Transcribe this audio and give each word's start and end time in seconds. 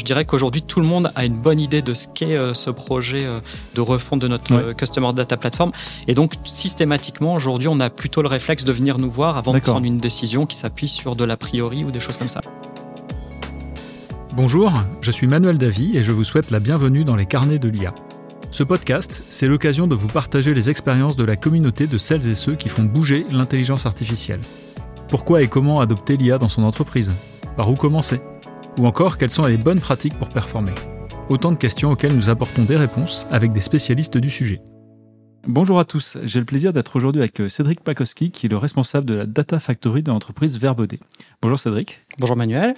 Je 0.00 0.04
dirais 0.06 0.24
qu'aujourd'hui, 0.24 0.62
tout 0.62 0.80
le 0.80 0.86
monde 0.86 1.12
a 1.14 1.26
une 1.26 1.36
bonne 1.36 1.60
idée 1.60 1.82
de 1.82 1.92
ce 1.92 2.08
qu'est 2.08 2.34
euh, 2.34 2.54
ce 2.54 2.70
projet 2.70 3.26
euh, 3.26 3.36
de 3.74 3.82
refonte 3.82 4.18
de 4.18 4.28
notre 4.28 4.50
Ouais. 4.50 4.62
euh, 4.62 4.72
Customer 4.72 5.12
Data 5.12 5.36
Platform. 5.36 5.72
Et 6.08 6.14
donc, 6.14 6.36
systématiquement, 6.44 7.34
aujourd'hui, 7.34 7.68
on 7.68 7.78
a 7.80 7.90
plutôt 7.90 8.22
le 8.22 8.28
réflexe 8.28 8.64
de 8.64 8.72
venir 8.72 8.96
nous 8.96 9.10
voir 9.10 9.36
avant 9.36 9.52
de 9.52 9.58
prendre 9.58 9.84
une 9.84 9.98
décision 9.98 10.46
qui 10.46 10.56
s'appuie 10.56 10.88
sur 10.88 11.16
de 11.16 11.24
l'a 11.24 11.36
priori 11.36 11.84
ou 11.84 11.90
des 11.90 12.00
choses 12.00 12.16
comme 12.16 12.30
ça. 12.30 12.40
Bonjour, 14.32 14.72
je 15.02 15.10
suis 15.10 15.26
Manuel 15.26 15.58
Davy 15.58 15.98
et 15.98 16.02
je 16.02 16.12
vous 16.12 16.24
souhaite 16.24 16.50
la 16.50 16.60
bienvenue 16.60 17.04
dans 17.04 17.16
les 17.16 17.26
carnets 17.26 17.58
de 17.58 17.68
l'IA. 17.68 17.94
Ce 18.50 18.62
podcast, 18.62 19.22
c'est 19.28 19.48
l'occasion 19.48 19.86
de 19.86 19.94
vous 19.94 20.08
partager 20.08 20.54
les 20.54 20.70
expériences 20.70 21.16
de 21.16 21.24
la 21.24 21.36
communauté 21.36 21.86
de 21.86 21.98
celles 21.98 22.26
et 22.26 22.34
ceux 22.34 22.54
qui 22.54 22.70
font 22.70 22.84
bouger 22.84 23.26
l'intelligence 23.30 23.84
artificielle. 23.84 24.40
Pourquoi 25.08 25.42
et 25.42 25.48
comment 25.48 25.80
adopter 25.80 26.16
l'IA 26.16 26.38
dans 26.38 26.48
son 26.48 26.62
entreprise? 26.62 27.12
Par 27.54 27.68
où 27.68 27.74
commencer? 27.74 28.22
Ou 28.78 28.86
encore, 28.86 29.18
quelles 29.18 29.30
sont 29.30 29.46
les 29.46 29.58
bonnes 29.58 29.80
pratiques 29.80 30.14
pour 30.18 30.28
performer 30.28 30.74
Autant 31.28 31.52
de 31.52 31.56
questions 31.56 31.90
auxquelles 31.92 32.14
nous 32.14 32.28
apportons 32.30 32.64
des 32.64 32.76
réponses 32.76 33.26
avec 33.30 33.52
des 33.52 33.60
spécialistes 33.60 34.18
du 34.18 34.30
sujet. 34.30 34.60
Bonjour 35.46 35.78
à 35.78 35.84
tous, 35.84 36.18
j'ai 36.22 36.38
le 36.38 36.44
plaisir 36.44 36.72
d'être 36.72 36.96
aujourd'hui 36.96 37.22
avec 37.22 37.40
Cédric 37.48 37.80
Pakowski, 37.80 38.30
qui 38.30 38.46
est 38.46 38.48
le 38.48 38.56
responsable 38.56 39.06
de 39.06 39.14
la 39.14 39.26
Data 39.26 39.58
Factory 39.58 40.02
de 40.02 40.10
l'entreprise 40.10 40.58
Verbaudet. 40.58 41.00
Bonjour 41.40 41.58
Cédric. 41.58 42.00
Bonjour 42.18 42.36
Manuel. 42.36 42.74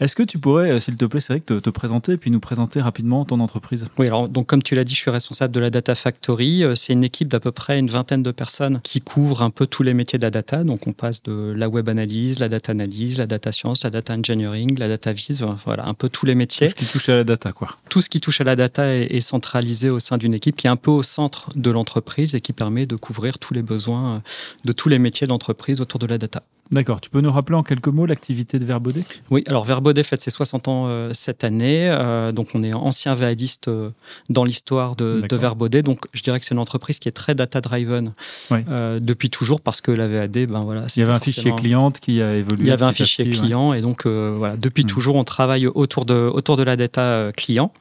Est-ce 0.00 0.16
que 0.16 0.24
tu 0.24 0.40
pourrais, 0.40 0.72
euh, 0.72 0.80
s'il 0.80 0.96
te 0.96 1.04
plaît, 1.04 1.20
Cédric, 1.20 1.46
te, 1.46 1.60
te 1.60 1.70
présenter 1.70 2.12
et 2.12 2.16
puis 2.16 2.32
nous 2.32 2.40
présenter 2.40 2.80
rapidement 2.80 3.24
ton 3.24 3.38
entreprise? 3.38 3.86
Oui, 3.96 4.08
alors 4.08 4.28
donc 4.28 4.48
comme 4.48 4.60
tu 4.60 4.74
l'as 4.74 4.82
dit, 4.82 4.92
je 4.92 4.98
suis 4.98 5.10
responsable 5.12 5.54
de 5.54 5.60
la 5.60 5.70
Data 5.70 5.94
Factory. 5.94 6.64
Euh, 6.64 6.74
C'est 6.74 6.94
une 6.94 7.04
équipe 7.04 7.28
d'à 7.28 7.38
peu 7.38 7.52
près 7.52 7.78
une 7.78 7.90
vingtaine 7.90 8.24
de 8.24 8.32
personnes 8.32 8.80
qui 8.82 9.00
couvrent 9.00 9.42
un 9.42 9.50
peu 9.50 9.68
tous 9.68 9.84
les 9.84 9.94
métiers 9.94 10.18
de 10.18 10.24
la 10.24 10.32
data. 10.32 10.64
Donc 10.64 10.88
on 10.88 10.92
passe 10.92 11.22
de 11.22 11.54
la 11.56 11.68
web 11.68 11.88
analyse, 11.88 12.40
la 12.40 12.48
data 12.48 12.72
analyse, 12.72 13.18
la 13.18 13.26
data 13.26 13.52
science, 13.52 13.84
la 13.84 13.90
data 13.90 14.14
engineering, 14.14 14.76
la 14.80 14.88
data 14.88 15.12
vis, 15.12 15.40
voilà, 15.64 15.86
un 15.86 15.94
peu 15.94 16.08
tous 16.08 16.26
les 16.26 16.34
métiers. 16.34 16.66
Tout 16.66 16.72
ce 16.72 16.74
qui 16.74 16.86
touche 16.86 17.08
à 17.08 17.14
la 17.14 17.24
data, 17.24 17.52
quoi. 17.52 17.76
Tout 17.88 18.02
ce 18.02 18.08
qui 18.08 18.20
touche 18.20 18.40
à 18.40 18.44
la 18.44 18.56
data 18.56 18.92
est, 18.92 19.14
est 19.14 19.20
centralisé 19.20 19.90
au 19.90 20.00
sein 20.00 20.18
d'une 20.18 20.34
équipe 20.34 20.56
qui 20.56 20.66
est 20.66 20.70
un 20.70 20.76
peu 20.76 20.90
au 20.90 21.04
centre 21.04 21.50
de 21.54 21.70
l'entreprise 21.70 22.34
et 22.34 22.40
qui 22.40 22.52
permet 22.52 22.86
de 22.86 22.96
couvrir 22.96 23.38
tous 23.38 23.54
les 23.54 23.62
besoins 23.62 24.16
euh, 24.16 24.18
de 24.64 24.72
tous 24.72 24.88
les 24.88 24.98
métiers 24.98 25.28
de 25.28 25.30
l'entreprise 25.30 25.80
autour 25.80 26.00
de 26.00 26.08
la 26.08 26.18
data. 26.18 26.42
D'accord. 26.70 27.00
Tu 27.00 27.10
peux 27.10 27.20
nous 27.20 27.30
rappeler 27.30 27.56
en 27.56 27.62
quelques 27.62 27.88
mots 27.88 28.06
l'activité 28.06 28.58
de 28.58 28.64
Verbaudet? 28.64 29.04
Oui, 29.30 29.44
alors 29.46 29.64
Verbaudet 29.64 30.02
fête 30.02 30.20
ses 30.22 30.30
60 30.30 30.68
ans 30.68 30.84
euh, 30.88 31.10
cette 31.12 31.44
année. 31.44 31.88
Euh, 31.90 32.32
donc, 32.32 32.48
on 32.54 32.62
est 32.62 32.72
ancien 32.72 33.14
VADiste 33.14 33.68
euh, 33.68 33.90
dans 34.30 34.44
l'histoire 34.44 34.96
de, 34.96 35.20
de. 35.20 35.36
Verbaudet. 35.36 35.82
Donc, 35.82 36.06
je 36.14 36.22
dirais 36.22 36.40
que 36.40 36.46
c'est 36.46 36.54
une 36.54 36.60
entreprise 36.60 36.98
qui 36.98 37.08
est 37.08 37.12
très 37.12 37.34
data-driven 37.34 38.14
Oui. 38.50 38.60
depuis 39.00 39.30
toujours 39.30 39.60
parce 39.60 39.80
que 39.80 39.90
la 39.90 40.08
VAD, 40.08 40.46
ben 40.46 40.62
voilà. 40.64 40.86
Il 40.96 41.00
y 41.00 41.02
avait 41.02 41.12
un 41.12 41.20
fichier 41.20 41.52
cliente 41.54 42.00
qui 42.00 42.22
a 42.22 42.34
évolué. 42.34 42.64
Il 42.64 42.68
y 42.68 42.72
avait 42.72 42.84
un 42.84 42.92
fichier 42.92 43.24
ouais. 43.26 43.30
client 43.30 43.72
et 43.74 43.80
donc 43.80 44.06
voilà, 44.06 44.56
depuis 44.56 44.84
Mm. 44.84 44.88
toujours, 44.88 45.16
on 45.16 45.24
travaille 45.24 45.66
autour 45.66 46.06
de, 46.06 46.14
autour 46.14 46.56
de 46.56 46.62
la 46.62 46.76
data 46.76 47.30
client. 47.36 47.72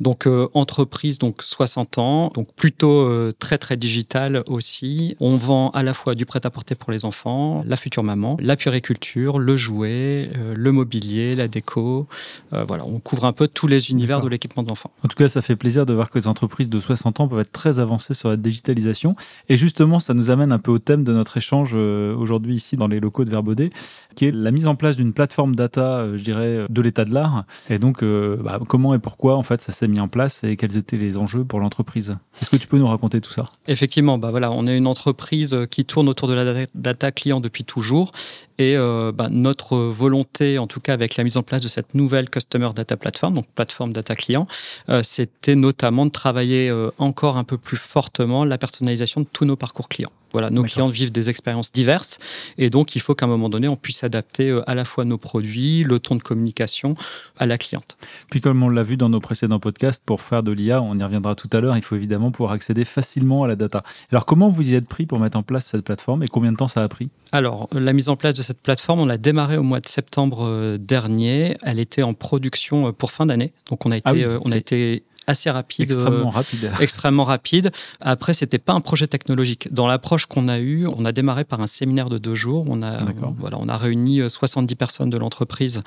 Donc 0.00 0.26
euh, 0.26 0.48
entreprise, 0.54 1.18
donc 1.18 1.42
60 1.42 1.98
ans, 1.98 2.30
donc 2.34 2.52
plutôt 2.54 3.00
euh, 3.00 3.34
très 3.36 3.58
très 3.58 3.76
digital 3.76 4.44
aussi. 4.46 5.16
On 5.18 5.36
vend 5.36 5.70
à 5.70 5.82
la 5.82 5.92
fois 5.92 6.14
du 6.14 6.24
prêt-à-porter 6.24 6.76
pour 6.76 6.92
les 6.92 7.04
enfants, 7.04 7.64
la 7.66 7.76
future 7.76 8.04
maman, 8.04 8.36
la 8.40 8.56
puériculture, 8.56 9.40
le 9.40 9.56
jouet, 9.56 10.30
euh, 10.36 10.54
le 10.56 10.72
mobilier, 10.72 11.34
la 11.34 11.48
déco. 11.48 12.06
Voilà, 12.50 12.84
on 12.84 12.98
couvre 12.98 13.24
un 13.24 13.32
peu 13.32 13.46
tous 13.46 13.66
les 13.66 13.90
univers 13.90 14.20
de 14.20 14.28
l'équipement 14.28 14.62
de 14.62 14.68
l'enfant. 14.68 14.90
En 15.04 15.08
tout 15.08 15.16
cas, 15.16 15.28
ça 15.28 15.42
fait 15.42 15.56
plaisir 15.56 15.86
de 15.86 15.92
voir 15.92 16.10
que 16.10 16.18
les 16.18 16.26
entreprises 16.26 16.68
de 16.68 16.80
60 16.80 17.20
ans 17.20 17.28
peuvent 17.28 17.40
être 17.40 17.52
très 17.52 17.78
avancées 17.78 18.14
sur 18.14 18.30
la 18.30 18.36
digitalisation. 18.36 19.16
Et 19.48 19.56
justement, 19.56 20.00
ça 20.00 20.14
nous 20.14 20.30
amène 20.30 20.52
un 20.52 20.58
peu 20.58 20.70
au 20.70 20.78
thème 20.78 21.04
de 21.04 21.12
notre 21.12 21.36
échange 21.36 21.74
aujourd'hui 21.74 22.54
ici 22.54 22.76
dans 22.76 22.88
les 22.88 23.00
locaux 23.00 23.24
de 23.24 23.30
Verbaudet, 23.30 23.70
qui 24.14 24.26
est 24.26 24.30
la 24.34 24.50
mise 24.50 24.66
en 24.66 24.76
place 24.76 24.96
d'une 24.96 25.12
plateforme 25.12 25.54
data, 25.54 26.06
je 26.16 26.22
dirais, 26.22 26.66
de 26.68 26.82
l'état 26.82 27.04
de 27.04 27.12
l'art. 27.12 27.44
Et 27.68 27.78
donc, 27.78 28.02
bah, 28.02 28.58
comment 28.66 28.94
et 28.94 28.98
pourquoi 28.98 29.36
en 29.36 29.42
fait 29.42 29.60
ça 29.60 29.72
s'est 29.72 29.87
mis 29.88 30.00
en 30.00 30.08
place 30.08 30.44
et 30.44 30.56
quels 30.56 30.76
étaient 30.76 30.96
les 30.96 31.16
enjeux 31.16 31.44
pour 31.44 31.60
l'entreprise 31.60 32.16
Est-ce 32.40 32.50
que 32.50 32.56
tu 32.56 32.68
peux 32.68 32.78
nous 32.78 32.86
raconter 32.86 33.20
tout 33.20 33.32
ça? 33.32 33.50
Effectivement, 33.66 34.18
bah 34.18 34.30
voilà, 34.30 34.50
on 34.50 34.66
est 34.66 34.76
une 34.76 34.86
entreprise 34.86 35.54
euh, 35.54 35.66
qui 35.66 35.84
tourne 35.84 36.08
autour 36.08 36.28
de 36.28 36.34
la 36.34 36.66
data- 36.74 37.12
client 37.12 37.40
depuis 37.40 37.64
toujours. 37.64 38.12
Et 38.58 38.76
euh, 38.76 39.12
bah, 39.12 39.28
notre 39.30 39.76
volonté, 39.76 40.58
en 40.58 40.66
tout 40.66 40.80
cas 40.80 40.92
avec 40.92 41.16
la 41.16 41.24
mise 41.24 41.36
en 41.36 41.42
place 41.42 41.62
de 41.62 41.68
cette 41.68 41.94
nouvelle 41.94 42.28
Customer 42.28 42.70
Data 42.74 42.96
Platform, 42.96 43.34
donc 43.34 43.46
plateforme 43.54 43.92
data 43.92 44.14
client, 44.14 44.46
euh, 44.88 45.02
c'était 45.02 45.54
notamment 45.54 46.06
de 46.06 46.10
travailler 46.10 46.72
encore 46.98 47.36
un 47.36 47.44
peu 47.44 47.58
plus 47.58 47.76
fortement 47.76 48.44
la 48.44 48.58
personnalisation 48.58 49.20
de 49.20 49.26
tous 49.32 49.44
nos 49.44 49.56
parcours 49.56 49.88
clients. 49.88 50.12
Voilà, 50.32 50.50
nos 50.50 50.62
clients 50.62 50.88
vivent 50.88 51.12
des 51.12 51.28
expériences 51.28 51.72
diverses 51.72 52.18
et 52.56 52.70
donc 52.70 52.96
il 52.96 53.00
faut 53.00 53.14
qu'à 53.14 53.26
un 53.26 53.28
moment 53.28 53.48
donné, 53.48 53.68
on 53.68 53.76
puisse 53.76 54.04
adapter 54.04 54.50
euh, 54.50 54.68
à 54.68 54.74
la 54.74 54.84
fois 54.84 55.04
nos 55.04 55.18
produits, 55.18 55.84
le 55.84 55.98
ton 55.98 56.16
de 56.16 56.22
communication 56.22 56.96
à 57.38 57.46
la 57.46 57.58
cliente. 57.58 57.96
Puis 58.30 58.40
comme 58.40 58.62
on 58.62 58.68
l'a 58.68 58.82
vu 58.82 58.96
dans 58.96 59.08
nos 59.08 59.20
précédents 59.20 59.60
podcasts, 59.60 60.02
pour 60.04 60.20
faire 60.20 60.42
de 60.42 60.52
l'IA, 60.52 60.82
on 60.82 60.98
y 60.98 61.02
reviendra 61.02 61.34
tout 61.34 61.48
à 61.52 61.60
l'heure, 61.60 61.76
il 61.76 61.82
faut 61.82 61.96
évidemment 61.96 62.30
pouvoir 62.30 62.52
accéder 62.52 62.84
facilement 62.84 63.44
à 63.44 63.48
la 63.48 63.56
data. 63.56 63.82
Alors 64.10 64.26
comment 64.26 64.48
vous 64.48 64.70
y 64.70 64.74
êtes 64.74 64.88
pris 64.88 65.06
pour 65.06 65.18
mettre 65.18 65.38
en 65.38 65.42
place 65.42 65.66
cette 65.66 65.84
plateforme 65.84 66.22
et 66.22 66.28
combien 66.28 66.52
de 66.52 66.56
temps 66.56 66.68
ça 66.68 66.82
a 66.82 66.88
pris? 66.88 67.10
Alors, 67.32 67.68
la 67.72 67.92
mise 67.92 68.08
en 68.08 68.16
place 68.16 68.34
de 68.34 68.42
cette 68.42 68.60
plateforme, 68.60 69.00
on 69.00 69.06
l'a 69.06 69.18
démarré 69.18 69.58
au 69.58 69.62
mois 69.62 69.80
de 69.80 69.88
septembre 69.88 70.46
euh, 70.46 70.78
dernier. 70.78 71.56
Elle 71.62 71.78
était 71.78 72.02
en 72.02 72.14
production 72.14 72.88
euh, 72.88 72.92
pour 72.92 73.12
fin 73.12 73.26
d'année. 73.26 73.52
Donc, 73.68 73.84
on 73.84 73.90
a 73.90 73.96
été, 73.96 74.04
Ah 74.06 74.12
oui, 74.12 74.24
euh, 74.24 74.38
on 74.44 74.52
a 74.52 74.56
été 74.56 75.04
assez 75.28 75.50
rapide. 75.50 75.92
euh, 75.92 75.94
Extrêmement 75.94 76.30
rapide. 76.30 76.70
extrêmement 76.80 77.24
rapide. 77.24 77.70
Après, 78.00 78.34
c'était 78.34 78.58
pas 78.58 78.72
un 78.72 78.80
projet 78.80 79.06
technologique. 79.06 79.72
Dans 79.72 79.86
l'approche 79.86 80.26
qu'on 80.26 80.48
a 80.48 80.58
eue, 80.58 80.86
on 80.86 81.04
a 81.04 81.12
démarré 81.12 81.44
par 81.44 81.60
un 81.60 81.66
séminaire 81.66 82.08
de 82.08 82.18
deux 82.18 82.34
jours. 82.34 82.64
On 82.68 82.82
a, 82.82 83.04
voilà, 83.36 83.58
on 83.60 83.68
a 83.68 83.76
réuni 83.76 84.20
euh, 84.20 84.28
70 84.28 84.74
personnes 84.74 85.10
de 85.10 85.18
l'entreprise 85.18 85.82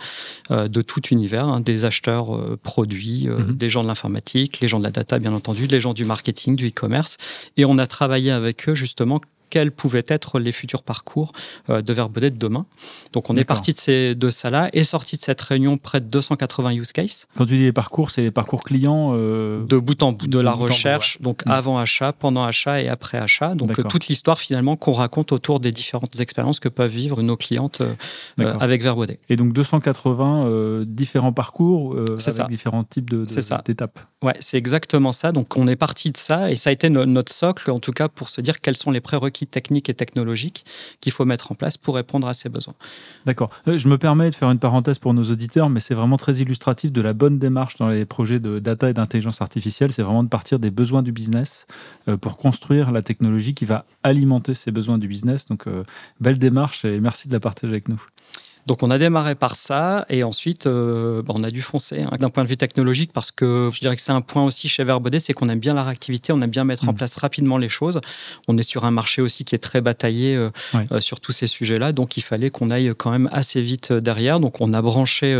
euh, 0.52 0.68
de 0.68 0.82
tout 0.82 1.02
univers, 1.08 1.46
hein, 1.48 1.60
des 1.60 1.84
acheteurs 1.86 2.36
euh, 2.36 2.58
produits, 2.62 3.28
euh, 3.28 3.40
Mhm. 3.40 3.56
des 3.58 3.70
gens 3.70 3.84
de 3.84 3.88
l'informatique, 3.88 4.60
les 4.62 4.68
gens 4.68 4.78
de 4.80 4.84
la 4.84 4.92
data, 4.92 5.18
bien 5.20 5.34
entendu, 5.34 5.68
les 5.68 5.82
gens 5.82 5.94
du 5.94 6.06
marketing, 6.06 6.56
du 6.56 6.68
e-commerce. 6.70 7.18
Et 7.58 7.66
on 7.66 7.78
a 7.78 7.88
travaillé 7.88 8.32
avec 8.32 8.70
eux 8.70 8.76
justement 8.76 9.20
quels 9.52 9.72
pouvaient 9.72 10.06
être 10.08 10.40
les 10.40 10.52
futurs 10.52 10.82
parcours 10.82 11.32
euh, 11.70 11.82
de 11.84 11.94
Verbaudet 11.94 12.32
de 12.32 12.38
demain. 12.38 12.66
Donc 13.14 13.30
on 13.30 13.36
est 13.36 13.44
parti 13.44 13.74
de, 13.74 13.78
ces, 13.78 14.16
de 14.16 14.30
ça 14.32 14.50
là 14.50 14.70
et 14.74 14.84
sorti 14.84 15.18
de 15.18 15.22
cette 15.22 15.42
réunion 15.42 15.78
près 15.78 16.00
de 16.02 16.06
280 16.08 16.72
use 16.74 16.92
cases 16.92 17.28
Quand 17.38 17.46
tu 17.46 17.58
dis 17.58 17.64
les 17.64 17.72
parcours, 17.74 18.10
c'est 18.10 18.22
les 18.24 18.32
parcours 18.32 18.64
clients 18.64 19.12
euh, 19.14 19.64
de 19.66 19.78
bout 19.78 20.02
en 20.02 20.14
bout 20.14 20.26
de 20.28 20.32
De 20.32 20.40
la 20.40 20.54
bout, 20.54 20.64
recherche, 20.64 21.22
donc 21.22 21.46
Mm. 21.46 21.52
avant 21.52 21.78
achat, 21.78 22.14
pendant 22.14 22.44
achat 22.44 22.82
et 22.82 22.88
après 22.88 23.18
achat. 23.18 23.54
Donc 23.56 23.78
euh, 23.78 23.84
toute 23.84 24.08
l'histoire 24.08 24.40
finalement 24.40 24.76
qu'on 24.78 24.94
raconte 24.94 25.32
autour 25.34 25.60
des 25.60 25.72
différentes 25.72 26.20
expériences 26.20 26.60
que 26.60 26.70
peuvent 26.70 26.90
vivre 26.92 27.22
nos 27.22 27.36
clientes 27.38 27.82
euh, 27.82 27.94
avec 28.60 28.82
Verbaudet. 28.82 29.20
Et 29.30 29.36
donc 29.36 29.52
280 29.54 30.46
euh, 30.48 30.86
différents 30.88 31.34
parcours 31.34 31.98
avec 31.98 32.22
ça. 32.22 32.48
différents 32.48 32.84
types 32.86 33.10
d'étapes. 33.66 34.00
Ouais, 34.24 34.36
c'est 34.40 34.58
exactement 34.58 35.12
ça. 35.14 35.32
Donc 35.32 35.58
on 35.58 35.68
est 35.68 35.76
parti 35.76 36.12
de 36.12 36.18
ça 36.18 36.52
et 36.52 36.56
ça 36.56 36.70
a 36.70 36.74
été 36.74 36.90
no- 36.90 37.06
notre 37.06 37.34
socle 37.34 37.72
en 37.72 37.80
tout 37.80 37.92
cas 37.92 38.08
pour 38.08 38.30
se 38.30 38.40
dire 38.42 38.62
quels 38.62 38.78
sont 38.78 38.92
les 38.92 39.02
prérequis 39.02 39.41
techniques 39.48 39.90
et 39.90 39.94
technologiques 39.94 40.66
qu'il 41.00 41.12
faut 41.12 41.26
mettre 41.26 41.52
en 41.52 41.56
place 41.56 41.78
pour 41.78 41.96
répondre 41.96 42.28
à 42.28 42.34
ces 42.34 42.50
besoins. 42.50 42.76
D'accord. 43.26 43.50
Euh, 43.68 43.78
Je 43.78 43.88
me 43.88 43.98
permets 43.98 44.30
de 44.30 44.36
faire 44.36 44.50
une 44.50 44.60
parenthèse 44.60 45.00
pour 45.00 45.14
nos 45.14 45.24
auditeurs, 45.24 45.70
mais 45.70 45.80
c'est 45.80 45.96
vraiment 45.96 46.18
très 46.18 46.36
illustratif 46.36 46.92
de 46.92 47.02
la 47.02 47.14
bonne 47.14 47.40
démarche 47.40 47.76
dans 47.76 47.90
les 47.90 48.06
projets 48.06 48.40
de 48.40 48.60
data 48.60 48.90
et 48.90 48.94
d'intelligence 48.94 49.42
artificielle. 49.42 49.92
C'est 49.92 50.04
vraiment 50.04 50.24
de 50.24 50.30
partir 50.30 50.60
des 50.60 50.72
besoins 50.72 51.04
du 51.04 51.12
business 51.12 51.68
euh, 52.08 52.18
pour 52.18 52.38
construire 52.38 52.92
la 52.92 53.02
technologie 53.02 53.54
qui 53.54 53.66
va 53.66 53.86
alimenter 54.04 54.54
ces 54.54 54.72
besoins 54.72 54.98
du 54.98 55.08
business. 55.08 55.46
Donc, 55.48 55.68
euh, 55.68 55.84
belle 56.20 56.40
démarche 56.40 56.86
et 56.86 57.00
merci 57.00 57.28
de 57.28 57.34
la 57.34 57.40
partager 57.40 57.72
avec 57.72 57.88
nous. 57.88 58.02
Donc 58.68 58.84
on 58.84 58.92
a 58.92 58.98
démarré 58.98 59.36
par 59.36 59.56
ça 59.56 60.06
et 60.10 60.24
ensuite 60.24 60.68
euh, 60.68 61.22
bah, 61.22 61.34
on 61.36 61.44
a 61.44 61.50
dû 61.52 61.62
foncer 61.62 62.02
hein, 62.04 62.16
d'un 62.20 62.30
point 62.30 62.44
de 62.44 62.50
vue 62.50 62.58
technologique 62.58 63.12
parce 63.14 63.32
que 63.32 63.70
je 63.74 63.80
dirais 63.80 63.96
que 63.96 64.02
c'est 64.02 64.12
un 64.12 64.22
point 64.22 64.44
aussi 64.46 64.70
chez 64.70 64.84
Verbaudet, 64.84 65.20
c'est 65.20 65.34
qu'on 65.34 65.50
aime 65.50 65.60
bien 65.60 65.74
la 65.74 65.84
réactivité, 65.84 66.32
on 66.34 66.42
aime 66.42 66.50
bien 66.52 66.64
mettre 66.64 66.84
en 66.88 66.92
Mhm. 66.92 66.96
place 66.98 67.16
rapidement 67.18 67.58
les 67.58 67.70
choses. 67.70 68.00
On 68.48 68.58
est 68.58 68.64
sur 68.64 68.86
un 68.86 68.92
marché 68.92 69.22
aussi 69.22 69.46
qui 69.46 69.56
est 69.56 69.60
très 69.60 69.82
bataillé 69.82 70.36
euh, 70.36 70.50
euh, 70.92 71.00
sur 71.02 71.20
tous 71.20 71.32
ces 71.32 71.48
sujets-là, 71.48 71.92
donc 71.92 72.18
il 72.18 72.22
fallait 72.22 72.50
qu'on 72.52 72.70
aille 72.70 72.94
quand 72.98 73.12
même 73.12 73.30
assez 73.32 73.62
vite 73.62 73.92
derrière. 73.94 74.40
Donc 74.40 74.62
on 74.62 74.74
a 74.74 74.82
branché 74.82 75.34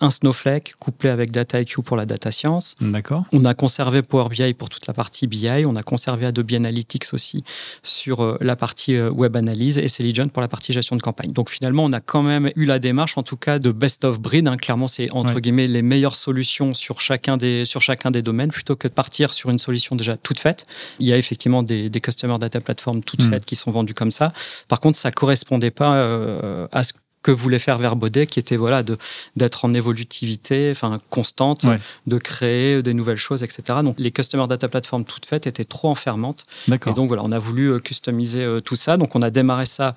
un 0.00 0.10
Snowflake 0.10 0.74
couplé 0.78 1.10
avec 1.10 1.30
DataIQ 1.32 1.82
pour 1.82 1.96
la 1.96 2.06
data 2.06 2.30
science. 2.30 2.76
D'accord. 2.80 3.24
On 3.32 3.44
a 3.44 3.54
conservé 3.54 4.02
Power 4.02 4.28
BI 4.28 4.54
pour 4.54 4.68
toute 4.68 4.86
la 4.86 4.94
partie 4.94 5.26
BI, 5.26 5.64
on 5.66 5.76
a 5.76 5.82
conservé 5.82 6.26
Adobe 6.26 6.52
Analytics 6.52 7.12
aussi 7.12 7.44
sur 7.82 8.38
la 8.40 8.56
partie 8.56 8.98
web 9.00 9.36
analyse 9.36 9.78
et 9.78 9.88
Selligent 9.88 10.28
pour 10.28 10.42
la 10.42 10.48
partie 10.48 10.72
gestion 10.72 10.96
de 10.96 11.02
campagne. 11.02 11.32
Donc 11.32 11.50
finalement, 11.50 11.84
on 11.84 11.92
a 11.92 12.00
quand 12.00 12.22
même 12.22 12.43
eu 12.56 12.64
la 12.66 12.78
démarche, 12.78 13.16
en 13.16 13.22
tout 13.22 13.36
cas, 13.36 13.58
de 13.58 13.70
best 13.70 14.04
of 14.04 14.18
breed. 14.20 14.46
hein. 14.48 14.56
Clairement, 14.56 14.88
c'est 14.88 15.10
entre 15.12 15.34
Ouais. 15.34 15.40
guillemets 15.40 15.66
les 15.66 15.82
meilleures 15.82 16.16
solutions 16.16 16.74
sur 16.74 17.00
chacun 17.00 17.36
des 17.36 17.64
sur 17.64 17.80
chacun 17.80 18.10
des 18.10 18.22
domaines, 18.22 18.50
plutôt 18.50 18.76
que 18.76 18.88
de 18.88 18.92
partir 18.92 19.32
sur 19.34 19.50
une 19.50 19.58
solution 19.58 19.96
déjà 19.96 20.16
toute 20.16 20.40
faite. 20.40 20.66
Il 20.98 21.06
y 21.06 21.12
a 21.12 21.16
effectivement 21.18 21.62
des, 21.62 21.88
des 21.90 22.00
customer 22.00 22.38
data 22.38 22.60
platforms 22.60 23.02
toutes 23.02 23.22
Mm. 23.22 23.30
faites 23.30 23.44
qui 23.44 23.56
sont 23.56 23.70
vendues 23.70 23.94
comme 23.94 24.10
ça. 24.10 24.32
Par 24.68 24.80
contre, 24.80 24.98
ça 24.98 25.10
correspondait 25.10 25.70
pas 25.70 25.94
euh, 25.96 26.66
à 26.72 26.84
ce 26.84 26.92
que 27.24 27.32
voulait 27.32 27.58
faire 27.58 27.78
Verbaudet, 27.78 28.26
qui 28.26 28.38
était 28.38 28.56
voilà 28.56 28.84
de 28.84 28.96
d'être 29.34 29.64
en 29.64 29.74
évolutivité, 29.74 30.70
enfin 30.70 31.00
constante, 31.10 31.64
Ouais. 31.64 31.80
de 32.06 32.18
créer 32.18 32.82
des 32.82 32.94
nouvelles 32.94 33.16
choses, 33.16 33.42
etc. 33.42 33.62
Donc 33.82 33.96
les 33.98 34.12
customer 34.12 34.46
data 34.46 34.68
platforms 34.68 35.04
toutes 35.04 35.26
faites 35.26 35.46
étaient 35.48 35.64
trop 35.64 35.88
enfermantes. 35.88 36.44
Et 36.90 36.94
donc 36.94 37.08
voilà, 37.08 37.22
on 37.24 37.32
a 37.32 37.38
voulu 37.38 37.72
euh, 37.72 37.78
customiser 37.80 38.42
euh, 38.44 38.60
tout 38.60 38.76
ça. 38.76 38.96
Donc 38.96 39.16
on 39.16 39.22
a 39.22 39.30
démarré 39.30 39.66
ça. 39.66 39.94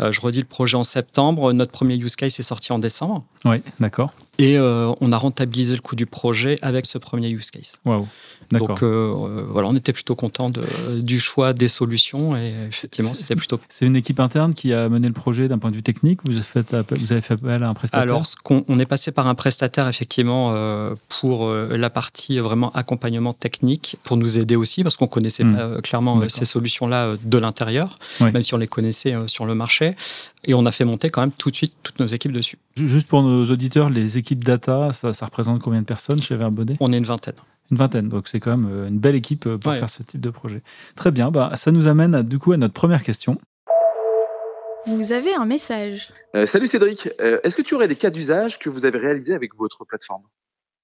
euh, 0.00 0.10
je 0.10 0.20
redis 0.20 0.38
le 0.40 0.44
projet 0.46 0.76
en 0.76 0.84
septembre. 0.84 1.52
Notre 1.52 1.70
premier 1.72 1.94
use 1.96 2.16
case 2.16 2.40
est 2.40 2.42
sorti 2.42 2.72
en 2.72 2.78
décembre. 2.78 3.24
Oui, 3.44 3.62
d'accord. 3.78 4.12
Et 4.40 4.58
on 4.58 5.12
a 5.12 5.18
rentabilisé 5.18 5.74
le 5.74 5.82
coût 5.82 5.96
du 5.96 6.06
projet 6.06 6.58
avec 6.62 6.86
ce 6.86 6.96
premier 6.96 7.28
use 7.28 7.50
case. 7.50 7.72
Wow. 7.84 8.08
Donc 8.50 8.82
voilà, 8.82 9.68
on 9.68 9.76
était 9.76 9.92
plutôt 9.92 10.14
content 10.14 10.50
du 10.98 11.20
choix 11.20 11.52
des 11.52 11.68
solutions 11.68 12.36
et 12.36 12.54
effectivement, 12.68 13.10
c'était 13.10 13.36
plutôt. 13.36 13.60
C'est 13.68 13.86
une 13.86 13.96
équipe 13.96 14.18
interne 14.18 14.54
qui 14.54 14.72
a 14.72 14.88
mené 14.88 15.08
le 15.08 15.14
projet 15.14 15.48
d'un 15.48 15.58
point 15.58 15.70
de 15.70 15.76
vue 15.76 15.82
technique. 15.82 16.20
Vous 16.24 16.32
avez 16.32 16.42
fait 16.42 16.74
appel, 16.74 16.98
vous 16.98 17.12
avez 17.12 17.20
fait 17.20 17.34
appel 17.34 17.62
à 17.62 17.68
un 17.68 17.74
prestataire? 17.74 18.02
Alors, 18.02 18.24
on, 18.48 18.78
est 18.78 18.86
passé 18.86 19.12
par 19.12 19.26
un 19.26 19.34
prestataire 19.34 19.88
effectivement 19.88 20.54
pour 21.20 21.50
la 21.50 21.90
partie 21.90 22.38
vraiment 22.38 22.72
accompagnement 22.72 23.34
technique 23.34 23.96
pour 24.04 24.16
nous 24.16 24.38
aider 24.38 24.56
aussi 24.56 24.82
parce 24.82 24.96
qu'on 24.96 25.06
connaissait 25.06 25.44
hmm. 25.44 25.80
clairement 25.82 26.18
ces 26.28 26.46
solutions-là 26.46 27.16
de 27.22 27.38
l'intérieur, 27.38 27.98
même 28.20 28.42
si 28.42 28.54
on 28.54 28.58
les 28.58 28.68
connaissait 28.68 29.14
sur 29.26 29.44
le 29.44 29.54
marché. 29.54 29.96
Et 30.44 30.54
on 30.54 30.64
a 30.64 30.72
fait 30.72 30.86
monter 30.86 31.10
quand 31.10 31.20
même 31.20 31.32
tout 31.32 31.50
de 31.50 31.56
suite 31.56 31.74
toutes 31.82 32.00
nos 32.00 32.06
équipes 32.06 32.32
dessus. 32.32 32.56
Juste 32.76 33.08
pour 33.08 33.22
nos 33.22 33.44
auditeurs, 33.44 33.90
les 33.90 34.16
équipes 34.16 34.29
data, 34.38 34.92
ça, 34.92 35.24
représente 35.24 35.60
combien 35.60 35.80
de 35.80 35.86
personnes 35.86 36.22
chez 36.22 36.36
Verbaudet 36.36 36.76
On 36.80 36.92
est 36.92 36.98
une 36.98 37.04
vingtaine. 37.04 37.34
Une 37.70 37.76
vingtaine, 37.76 38.08
donc 38.08 38.28
c'est 38.28 38.40
quand 38.40 38.56
même 38.56 38.68
euh, 38.70 38.88
une 38.88 38.98
belle 38.98 39.14
équipe 39.14 39.46
euh, 39.46 39.58
pour 39.58 39.74
faire 39.74 39.90
ce 39.90 40.02
type 40.02 40.20
de 40.20 40.30
projet. 40.30 40.62
Très 40.96 41.10
bien, 41.10 41.30
bah, 41.30 41.52
ça 41.54 41.70
nous 41.70 41.86
amène 41.86 42.22
du 42.22 42.38
coup 42.38 42.52
à 42.52 42.56
notre 42.56 42.74
première 42.74 43.02
question. 43.02 43.38
Vous 44.86 45.12
avez 45.12 45.34
un 45.34 45.44
message. 45.44 46.10
Euh, 46.34 46.46
salut 46.46 46.66
Cédric, 46.66 47.08
est-ce 47.18 47.54
que 47.54 47.62
tu 47.62 47.74
aurais 47.74 47.88
des 47.88 47.96
cas 47.96 48.10
d'usage 48.10 48.58
que 48.58 48.70
vous 48.70 48.84
avez 48.84 48.98
réalisés 48.98 49.34
avec 49.34 49.54
votre 49.56 49.84
plateforme? 49.84 50.22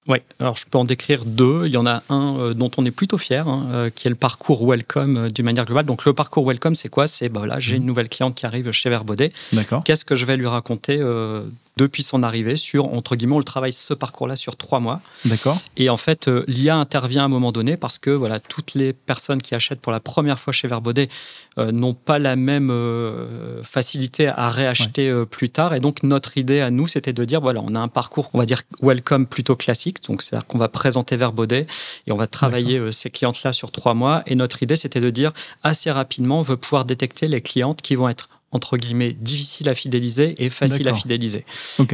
Oui, 0.07 0.19
alors 0.39 0.55
je 0.55 0.65
peux 0.65 0.77
en 0.77 0.85
décrire 0.85 1.25
deux. 1.25 1.65
Il 1.65 1.73
y 1.73 1.77
en 1.77 1.85
a 1.85 2.01
un 2.09 2.37
euh, 2.39 2.53
dont 2.53 2.71
on 2.77 2.85
est 2.85 2.91
plutôt 2.91 3.17
fier, 3.17 3.47
hein, 3.47 3.67
euh, 3.71 3.89
qui 3.89 4.07
est 4.07 4.09
le 4.09 4.15
parcours 4.15 4.65
Welcome 4.65 5.17
euh, 5.17 5.29
d'une 5.29 5.43
manière 5.43 5.65
globale. 5.65 5.85
Donc 5.85 6.05
le 6.05 6.13
parcours 6.13 6.47
Welcome, 6.47 6.75
c'est 6.75 6.87
quoi? 6.87 7.07
C'est 7.07 7.27
bah, 7.27 7.45
là, 7.45 7.59
j'ai 7.59 7.75
mhm. 7.75 7.81
une 7.81 7.87
nouvelle 7.87 8.07
cliente 8.07 8.35
qui 8.35 8.45
arrive 8.45 8.71
chez 8.71 8.89
Verbaudet. 8.89 9.33
D'accord. 9.51 9.83
Qu'est-ce 9.83 10.05
que 10.05 10.15
je 10.15 10.25
vais 10.25 10.37
lui 10.37 10.47
raconter 10.47 10.97
depuis 11.77 12.03
son 12.03 12.23
arrivée 12.23 12.57
sur, 12.57 12.93
entre 12.93 13.15
guillemets, 13.15 13.35
on 13.35 13.39
le 13.39 13.43
travaille 13.43 13.73
ce 13.73 13.93
parcours-là 13.93 14.35
sur 14.35 14.55
trois 14.55 14.79
mois. 14.79 15.01
D'accord. 15.25 15.61
Et 15.77 15.89
en 15.89 15.97
fait, 15.97 16.27
l'IA 16.47 16.75
intervient 16.75 17.23
à 17.23 17.25
un 17.25 17.29
moment 17.29 17.51
donné 17.51 17.77
parce 17.77 17.97
que 17.97 18.09
voilà, 18.09 18.39
toutes 18.39 18.73
les 18.73 18.93
personnes 18.93 19.41
qui 19.41 19.55
achètent 19.55 19.81
pour 19.81 19.91
la 19.91 19.99
première 19.99 20.39
fois 20.39 20.53
chez 20.53 20.67
Verbaudet 20.67 21.09
n'ont 21.57 21.95
pas 21.95 22.19
la 22.19 22.35
même 22.35 22.71
facilité 23.63 24.27
à 24.27 24.51
réacheter 24.51 25.11
plus 25.29 25.49
tard. 25.49 25.73
Et 25.73 25.79
donc 25.79 26.03
notre 26.03 26.37
idée 26.37 26.59
à 26.59 26.69
nous, 26.69 26.87
c'était 26.87 27.13
de 27.13 27.25
dire 27.25 27.41
voilà, 27.41 27.61
on 27.63 27.73
a 27.73 27.79
un 27.79 27.87
parcours, 27.87 28.29
on 28.33 28.37
va 28.37 28.45
dire 28.45 28.63
Welcome 28.81 29.25
plutôt 29.25 29.55
classique 29.55 29.97
donc, 30.07 30.21
c'est-à-dire 30.21 30.47
qu'on 30.47 30.57
va 30.57 30.69
présenter 30.69 31.15
Verbaudet 31.15 31.67
et 32.05 32.11
on 32.11 32.17
va 32.17 32.27
travailler 32.27 32.77
euh, 32.77 32.91
ces 32.91 33.09
clientes-là 33.09 33.53
sur 33.53 33.71
trois 33.71 33.93
mois. 33.93 34.23
Et 34.25 34.35
notre 34.35 34.63
idée, 34.63 34.75
c'était 34.75 35.01
de 35.01 35.09
dire 35.09 35.33
assez 35.63 35.91
rapidement, 35.91 36.39
on 36.39 36.43
veut 36.43 36.57
pouvoir 36.57 36.85
détecter 36.85 37.27
les 37.27 37.41
clientes 37.41 37.81
qui 37.81 37.95
vont 37.95 38.09
être 38.09 38.29
entre 38.51 38.77
guillemets, 38.77 39.11
difficile 39.11 39.67
à 39.67 39.75
fidéliser 39.75 40.35
et 40.43 40.49
facile 40.49 40.87
à 40.87 40.93
fidéliser. 40.93 41.43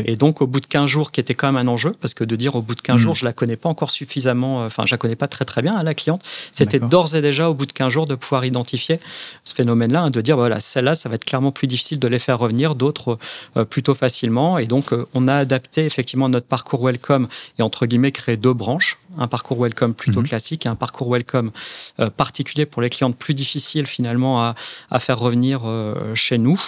Et 0.05 0.15
donc, 0.15 0.41
au 0.41 0.47
bout 0.47 0.59
de 0.59 0.67
15 0.67 0.87
jours, 0.87 1.11
qui 1.11 1.19
était 1.19 1.33
quand 1.33 1.51
même 1.51 1.57
un 1.57 1.69
enjeu, 1.69 1.95
parce 1.99 2.13
que 2.13 2.23
de 2.23 2.35
dire 2.35 2.55
au 2.55 2.61
bout 2.61 2.75
de 2.75 2.81
15 2.81 2.95
hmm. 2.95 2.99
jours, 2.99 3.15
je 3.15 3.25
la 3.25 3.33
connais 3.33 3.55
pas 3.55 3.69
encore 3.69 3.89
suffisamment, 3.89 4.61
euh, 4.61 4.67
enfin, 4.67 4.83
je 4.85 4.91
la 4.91 4.97
connais 4.97 5.15
pas 5.15 5.27
très 5.27 5.45
très 5.45 5.63
bien, 5.63 5.75
hein, 5.75 5.83
la 5.83 5.95
cliente, 5.95 6.21
c'était 6.51 6.79
d'ores 6.79 7.15
et 7.15 7.21
déjà, 7.21 7.49
au 7.49 7.55
bout 7.55 7.65
de 7.65 7.71
15 7.71 7.91
jours, 7.91 8.05
de 8.05 8.13
pouvoir 8.13 8.45
identifier 8.45 8.99
ce 9.43 9.55
phénomène-là, 9.55 10.03
hein, 10.03 10.09
de 10.11 10.21
dire, 10.21 10.37
voilà, 10.37 10.59
celle-là, 10.59 10.93
ça 10.93 11.09
va 11.09 11.15
être 11.15 11.25
clairement 11.25 11.51
plus 11.51 11.67
difficile 11.67 11.97
de 11.97 12.07
les 12.07 12.19
faire 12.19 12.37
revenir, 12.37 12.75
d'autres 12.75 13.17
euh, 13.57 13.65
plutôt 13.65 13.95
facilement. 13.95 14.59
Et 14.59 14.67
donc, 14.67 14.93
euh, 14.93 15.07
on 15.15 15.27
a 15.27 15.35
adapté 15.35 15.85
effectivement 15.85 16.29
notre 16.29 16.47
parcours 16.47 16.85
Welcome 16.85 17.29
et 17.57 17.63
entre 17.63 17.87
guillemets, 17.87 18.11
créé 18.11 18.37
deux 18.37 18.53
branches, 18.53 18.99
un 19.17 19.27
parcours 19.27 19.61
Welcome 19.61 19.93
plutôt 19.93 20.21
hmm. 20.21 20.27
classique 20.27 20.65
et 20.65 20.69
un 20.69 20.75
parcours 20.75 21.11
Welcome 21.11 21.51
particulier 22.17 22.65
pour 22.65 22.81
les 22.81 22.89
clientes 22.89 23.15
plus 23.15 23.33
difficiles 23.33 23.87
finalement 23.87 24.41
à, 24.41 24.55
à 24.89 24.99
faire 24.99 25.19
revenir 25.19 25.61
chez 26.15 26.37
nous. 26.37 26.61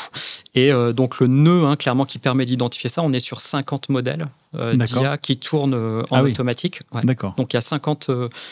Et 0.56 0.72
euh, 0.72 0.94
donc 0.94 1.20
le 1.20 1.28
nœud, 1.28 1.66
hein, 1.66 1.76
clairement, 1.76 2.06
qui 2.06 2.18
permet 2.18 2.46
d'identifier 2.46 2.90
ça, 2.90 3.02
on 3.02 3.14
est 3.14 3.20
sur 3.20 3.42
50 3.42 3.90
modèles 3.90 4.22
euh, 4.22 4.28
d'IA 4.74 5.18
qui 5.18 5.38
tournent 5.38 5.74
euh, 5.74 6.04
en 6.12 6.18
ah 6.18 6.24
automatique. 6.24 6.82
Donc 7.38 7.54
il 7.54 7.56
y 7.56 7.58
a 7.58 7.62
50, 7.62 8.10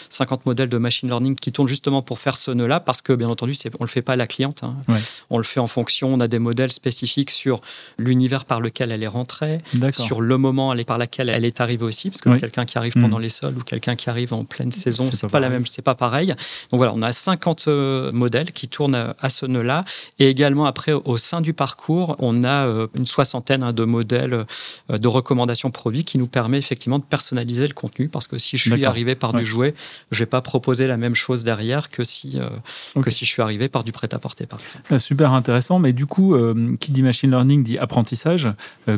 50 0.10 0.46
modèles 0.46 0.70
de 0.70 0.78
machine 0.78 1.10
learning 1.10 1.36
qui 1.36 1.52
tournent 1.52 1.68
justement 1.68 2.02
pour 2.02 2.20
faire 2.20 2.38
ce 2.38 2.52
nœud-là, 2.52 2.80
parce 2.80 3.02
que 3.02 3.14
bien 3.14 3.30
entendu, 3.30 3.56
on 3.66 3.84
ne 3.84 3.88
le 3.88 3.88
fait 3.88 4.02
pas 4.02 4.14
à 4.14 4.16
la 4.16 4.28
cliente. 4.28 4.64
Hein. 4.64 4.76
On 5.30 5.38
le 5.38 5.44
fait 5.44 5.60
en 5.60 5.68
fonction, 5.68 6.14
on 6.14 6.20
a 6.20 6.28
des 6.28 6.40
modèles 6.40 6.72
spécifiques 6.72 7.32
sur 7.32 7.62
l'univers 7.98 8.46
par 8.46 8.62
lequel 8.62 8.92
elle 8.92 9.04
est 9.04 9.08
rentrée, 9.08 9.62
sur 9.92 10.22
le 10.22 10.38
moment 10.38 10.74
par 10.86 10.98
lequel 10.98 11.30
elle 11.30 11.46
est 11.46 11.62
arrivée 11.62 11.86
aussi, 11.86 12.10
parce 12.10 12.22
que 12.22 12.38
quelqu'un 12.40 12.66
qui 12.66 12.78
arrive 12.78 12.94
pendant 12.94 13.20
hmm. 13.20 13.24
les 13.24 13.30
sols 13.30 13.58
ou 13.58 13.64
quelqu'un 13.64 13.96
qui 13.96 14.10
arrive 14.10 14.34
en 14.34 14.44
pleine 14.44 14.72
saison, 14.72 15.10
c'est 15.12 15.22
pas, 15.22 15.30
pas 15.30 15.40
la 15.40 15.50
même, 15.50 15.66
c'est 15.66 15.82
pas 15.82 15.96
pareil. 15.96 16.28
Donc 16.72 16.78
voilà, 16.78 16.94
on 16.96 17.02
a 17.02 17.14
50 17.14 17.68
modèles 18.14 18.52
qui 18.52 18.68
tournent 18.68 19.14
à 19.20 19.30
ce 19.30 19.46
nœud-là, 19.46 19.86
et 20.20 20.30
également 20.30 20.66
après 20.66 20.94
au 20.94 21.18
sein 21.18 21.42
du 21.42 21.54
parcours, 21.54 22.16
on 22.20 22.44
a 22.44 22.68
euh, 22.68 22.88
une 22.96 23.06
soixantaine 23.06 23.64
hein, 23.64 23.74
de 23.74 23.84
modèles 23.84 24.46
euh, 24.90 24.98
de 24.98 25.08
recommandations 25.08 25.72
produits 25.72 25.93
qui 26.02 26.18
nous 26.18 26.28
permet 26.28 26.58
effectivement 26.58 27.00
de 27.00 27.04
personnaliser 27.04 27.68
le 27.68 27.74
contenu 27.74 28.10
parce 28.10 28.28
que 28.28 28.38
si 28.38 28.58
je 28.58 28.70
suis 28.70 28.86
arrivé 28.86 29.16
par 29.16 29.34
du 29.34 29.46
jouet, 29.46 29.74
je 30.12 30.20
vais 30.20 30.26
pas 30.26 30.42
proposer 30.42 30.88
la 30.88 30.98
même 30.98 31.16
chose 31.16 31.44
derrière 31.44 31.90
que 31.90 32.04
si, 32.04 32.40
euh, 32.40 32.50
que 33.02 33.12
si 33.12 33.26
je 33.26 33.32
suis 33.32 33.42
arrivé 33.42 33.70
par 33.70 33.84
du 33.84 33.92
prêt-à-porter 33.92 34.46
par 34.46 34.60
exemple. 34.60 34.88
Ah, 34.90 35.00
super 35.00 35.34
intéressant, 35.34 35.80
mais 35.80 35.94
du 35.94 36.06
coup, 36.06 36.36
qui 36.80 36.92
dit 36.92 37.04
machine 37.04 37.32
learning 37.32 37.64
dit 37.64 37.78
apprentissage. 37.78 38.50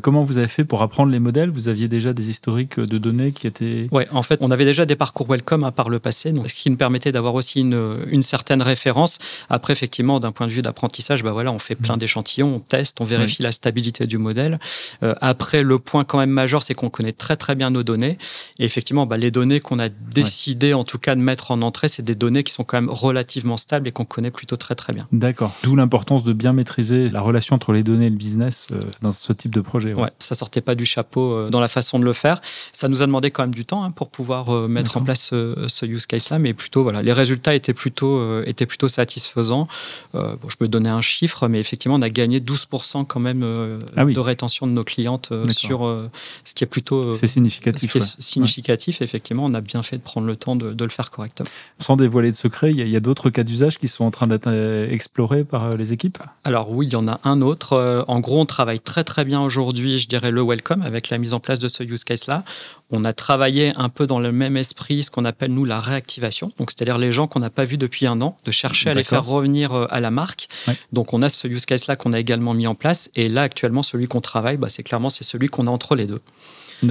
comment 0.02 0.24
vous 0.24 0.38
avez 0.38 0.48
fait 0.48 0.64
pour 0.64 0.82
apprendre 0.82 1.12
les 1.12 1.20
modèles? 1.20 1.50
Vous 1.50 1.68
aviez 1.68 1.88
déjà 1.88 2.14
des 2.14 2.30
historiques 2.30 2.80
de 2.80 2.98
données 2.98 3.32
qui 3.32 3.48
étaient... 3.48 3.88
Oui, 3.92 4.04
en 4.12 4.24
fait, 4.24 4.40
on 4.42 4.52
avait 4.52 4.66
déjà 4.66 4.86
des 4.86 4.96
parcours 4.96 5.28
welcome 5.28 5.64
à 5.64 5.68
hein, 5.68 5.72
par 5.72 5.90
le 5.90 6.00
passé, 6.00 6.32
donc, 6.32 6.50
ce 6.50 6.56
qui 6.56 6.70
nous 6.70 6.78
permettait 6.78 7.12
d'avoir 7.12 7.34
aussi 7.36 7.60
une, 7.60 8.06
une, 8.08 8.24
certaine 8.24 8.62
référence. 8.62 9.20
Après, 9.50 9.74
effectivement, 9.74 10.20
d'un 10.20 10.32
point 10.32 10.48
de 10.48 10.52
vue 10.52 10.62
d'apprentissage, 10.62 11.24
bah 11.24 11.32
voilà, 11.32 11.52
on 11.52 11.60
fait 11.60 11.76
plein 11.76 11.98
d'échanges 11.98 12.16
on 12.40 12.60
teste, 12.60 13.02
on 13.02 13.06
vérifie 13.06 13.42
la 13.42 13.52
stabilité 13.52 14.08
du 14.08 14.18
modèle. 14.18 14.60
Euh, 15.04 15.14
après, 15.22 15.64
le 15.64 15.80
point 15.80 16.04
quand 16.04 16.18
même 16.18 16.30
majeur, 16.30 16.64
c'est 16.64 16.74
qu'on 16.74 16.85
connaît 16.90 17.12
très 17.12 17.38
très 17.38 17.56
bien 17.56 17.70
nos 17.70 17.84
données. 17.84 18.18
Et 18.60 18.66
effectivement, 18.66 19.06
bah, 19.06 19.18
les 19.18 19.32
données 19.32 19.60
qu'on 19.60 19.80
a 19.80 19.90
décidé 19.90 20.74
en 20.74 20.84
tout 20.84 21.00
cas 21.00 21.16
de 21.16 21.22
mettre 21.22 21.52
en 21.52 21.62
entrée, 21.62 21.90
c'est 21.90 22.04
des 22.04 22.16
données 22.16 22.44
qui 22.44 22.54
sont 22.54 22.64
quand 22.64 22.78
même 22.78 22.90
relativement 22.90 23.58
stables 23.58 23.88
et 23.88 23.92
qu'on 23.92 24.06
connaît 24.06 24.32
plutôt 24.32 24.58
très 24.58 24.76
très 24.76 24.94
bien. 24.94 25.08
D'accord. 25.12 25.54
D'où 25.64 25.76
l'importance 25.76 26.24
de 26.24 26.34
bien 26.34 26.54
maîtriser 26.54 27.10
la 27.10 27.22
relation 27.22 27.56
entre 27.56 27.74
les 27.74 27.84
données 27.84 28.08
et 28.08 28.10
le 28.10 28.16
business 28.16 28.68
euh, 28.72 28.80
dans 29.02 29.12
ce 29.12 29.34
type 29.34 29.54
de 29.54 29.62
projet. 29.62 29.94
Ouais. 29.94 30.10
ça 30.20 30.36
sortait 30.36 30.62
pas 30.62 30.76
du 30.76 30.86
chapeau 30.86 31.34
euh, 31.34 31.50
dans 31.50 31.60
la 31.60 31.68
façon 31.68 32.00
de 32.00 32.06
le 32.06 32.14
faire. 32.14 32.42
Ça 32.74 32.88
nous 32.88 33.02
a 33.02 33.06
demandé 33.06 33.32
quand 33.32 33.44
même 33.44 33.56
du 33.56 33.66
temps 33.66 33.84
hein, 33.84 33.92
pour 33.92 34.10
pouvoir 34.10 34.68
mettre 34.68 34.98
en 34.98 35.02
place 35.02 35.30
ce 35.30 35.86
use 35.86 36.06
case-là, 36.06 36.40
mais 36.40 36.54
plutôt 36.54 36.84
voilà, 36.84 37.02
les 37.02 37.14
résultats 37.14 37.56
étaient 37.56 37.74
plutôt 37.74 38.44
étaient 38.44 38.66
plutôt 38.66 38.88
satisfaisants. 38.88 39.68
bon, 40.14 40.38
je 40.48 40.56
peux 40.58 40.68
donner 40.68 40.90
un 40.90 41.02
chiffre, 41.02 41.48
mais 41.48 41.60
effectivement, 41.60 41.96
on 41.96 42.02
a 42.02 42.10
gagné 42.10 42.40
12% 42.40 43.06
quand 43.06 43.20
même 43.20 43.44
euh, 43.44 43.80
ah 43.96 44.06
de 44.06 44.20
rétention 44.20 44.68
de 44.68 44.72
nos 44.72 44.84
clientes 44.84 45.30
euh, 45.32 45.46
sur 45.52 45.86
euh, 45.86 46.10
ce 46.44 46.54
qui 46.54 46.64
est 46.66 46.68
plutôt 46.68 47.14
c'est 47.14 47.28
significatif. 47.28 47.98
significatif. 48.20 49.02
Effectivement, 49.02 49.46
on 49.46 49.54
a 49.54 49.62
bien 49.62 49.84
fait 49.84 49.98
de 49.98 50.02
prendre 50.02 50.28
le 50.28 50.36
temps 50.36 50.56
de, 50.56 50.84
le 50.84 50.90
faire 50.90 51.12
correctement. 51.12 51.48
Sans 51.80 51.96
dévoiler 51.96 52.32
de 52.32 52.36
secret, 52.36 52.72
il 52.72 52.88
y 52.88 52.96
a, 52.96 53.00
d'autres 53.00 53.30
cas 53.30 53.44
d'usage 53.44 53.78
qui 53.78 53.88
sont 53.88 54.04
en 54.04 54.12
train 54.12 54.28
d'être 54.28 54.52
explorés 54.92 55.44
par 55.44 55.76
les 55.76 55.94
équipes? 55.94 56.18
Alors 56.44 56.72
oui, 56.72 56.88
il 56.88 56.94
y 56.94 56.96
en 56.96 57.08
a 57.08 57.20
un 57.24 57.42
autre. 57.42 58.06
En 58.08 58.20
gros, 58.20 58.40
on 58.40 58.46
travaille 58.46 58.80
très 58.80 59.04
très 59.04 59.26
bien 59.26 59.42
aujourd'hui, 59.42 59.98
je 59.98 60.08
dirais, 60.08 60.32
le 60.32 60.42
welcome 60.42 60.82
avec 60.82 61.10
la 61.10 61.18
mise 61.18 61.34
en 61.34 61.40
place 61.40 61.60
de 61.60 61.68
ce 61.68 61.84
use 61.84 62.04
case-là. 62.04 62.44
On 62.92 63.04
a 63.04 63.14
travaillé 63.14 63.74
un 63.78 63.90
peu 63.90 64.06
dans 64.06 64.20
le 64.20 64.32
même 64.32 64.58
esprit, 64.58 65.04
ce 65.04 65.10
qu'on 65.10 65.26
appelle 65.26 65.52
nous 65.52 65.66
la 65.66 65.80
réactivation. 65.80 66.52
Donc, 66.60 66.72
c'est-à-dire 66.72 67.00
les 67.00 67.12
gens 67.12 67.28
qu'on 67.28 67.40
n'a 67.40 67.50
pas 67.50 67.66
vus 67.66 67.78
depuis 67.78 68.06
un 68.06 68.22
an, 68.22 68.38
de 68.46 68.52
chercher 68.52 68.92
à 68.92 68.94
les 68.94 69.04
faire 69.04 69.26
revenir 69.26 69.74
à 69.74 70.00
la 70.00 70.12
marque. 70.12 70.48
Donc, 70.94 71.14
on 71.14 71.22
a 71.22 71.30
ce 71.30 71.48
use 71.48 71.66
case-là 71.66 71.96
qu'on 71.96 72.14
a 72.14 72.20
également 72.20 72.54
mis 72.54 72.68
en 72.68 72.76
place. 72.76 73.10
Et 73.16 73.28
là, 73.28 73.42
actuellement, 73.42 73.82
celui 73.82 74.08
qu'on 74.08 74.22
travaille, 74.22 74.58
bah, 74.58 74.70
c'est 74.70 74.84
clairement 74.84 75.10
c'est 75.10 75.24
celui 75.24 75.48
qu'on 75.48 75.68
a 75.68 75.72
entre 75.72 75.96
les 75.96 76.06
deux 76.06 76.22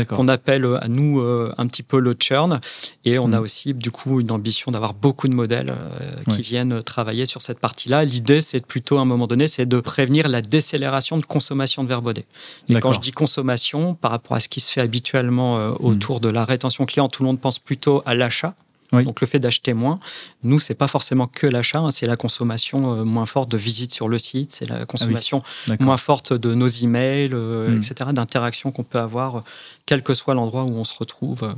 qu'on 0.08 0.28
appelle 0.28 0.64
euh, 0.64 0.82
à 0.82 0.88
nous 0.88 1.20
euh, 1.20 1.54
un 1.58 1.66
petit 1.66 1.82
peu 1.82 1.98
le 1.98 2.16
churn. 2.18 2.60
Et 3.04 3.18
on 3.18 3.32
a 3.32 3.40
mm. 3.40 3.42
aussi 3.42 3.74
du 3.74 3.90
coup 3.90 4.20
une 4.20 4.30
ambition 4.30 4.70
d'avoir 4.72 4.94
beaucoup 4.94 5.28
de 5.28 5.34
modèles 5.34 5.74
euh, 5.74 6.34
qui 6.34 6.42
viennent 6.42 6.82
travailler 6.82 7.26
sur 7.26 7.42
cette 7.42 7.58
partie-là. 7.58 8.04
L'idée, 8.04 8.40
c'est 8.40 8.64
plutôt 8.64 8.98
à 8.98 9.00
un 9.00 9.04
moment 9.04 9.26
donné, 9.26 9.48
c'est 9.48 9.66
de 9.66 9.80
prévenir 9.80 10.28
la 10.28 10.42
décélération 10.42 11.16
de 11.18 11.24
consommation 11.24 11.84
de 11.84 11.88
verbaudet. 11.88 12.24
Et 12.68 12.78
quand 12.80 12.92
je 12.92 13.00
dis 13.00 13.12
consommation, 13.12 13.94
par 13.94 14.10
rapport 14.10 14.36
à 14.36 14.40
ce 14.40 14.48
qui 14.48 14.60
se 14.60 14.72
fait 14.72 14.80
habituellement 14.80 15.58
mm. 15.58 15.76
autour 15.80 16.20
de 16.20 16.28
la 16.28 16.44
rétention 16.44 16.86
client, 16.86 17.08
tout 17.08 17.22
le 17.22 17.28
monde 17.28 17.40
pense 17.40 17.58
plutôt 17.58 18.02
à 18.06 18.14
l'achat. 18.14 18.54
Donc 19.02 19.20
le 19.20 19.26
fait 19.26 19.38
d'acheter 19.38 19.74
moins, 19.74 19.98
nous, 20.42 20.60
c'est 20.60 20.74
pas 20.74 20.88
forcément 20.88 21.26
que 21.26 21.46
l'achat, 21.46 21.80
hein, 21.80 21.90
c'est 21.90 22.06
la 22.06 22.16
consommation 22.16 22.94
euh, 22.94 23.04
moins 23.04 23.26
forte 23.26 23.50
de 23.50 23.56
visites 23.56 23.92
sur 23.92 24.08
le 24.08 24.18
site, 24.18 24.52
c'est 24.52 24.68
la 24.68 24.86
consommation 24.86 25.42
ah 25.70 25.74
moins 25.80 25.96
forte 25.96 26.32
de 26.32 26.54
nos 26.54 26.68
emails, 26.68 27.30
euh, 27.32 27.68
hmm. 27.68 27.78
etc., 27.78 28.10
d'interactions 28.12 28.72
qu'on 28.72 28.84
peut 28.84 28.98
avoir, 28.98 29.38
euh, 29.38 29.40
quel 29.86 30.02
que 30.02 30.14
soit 30.14 30.34
l'endroit 30.34 30.64
où 30.64 30.72
on 30.72 30.84
se 30.84 30.94
retrouve 30.96 31.54